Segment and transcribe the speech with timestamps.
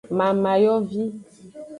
[0.17, 1.01] Mamayovi.